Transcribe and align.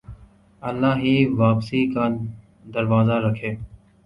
اللہ 0.61 0.95
ہی 0.99 1.13
واپسی 1.33 1.81
کا 1.93 2.07
دروازہ 2.73 3.17
رکھے 3.25 3.51